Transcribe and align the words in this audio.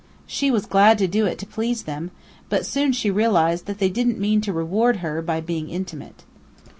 She 0.25 0.49
was 0.49 0.65
glad 0.65 0.97
to 0.97 1.05
do 1.07 1.27
it 1.27 1.37
to 1.37 1.45
please 1.45 1.83
them; 1.83 2.09
but 2.49 2.65
soon 2.65 2.91
she 2.91 3.11
realized 3.11 3.67
that 3.67 3.77
they 3.77 3.89
didn't 3.89 4.17
mean 4.17 4.41
to 4.41 4.51
reward 4.51 4.95
her 4.97 5.21
by 5.21 5.41
being 5.41 5.69
intimate. 5.69 6.23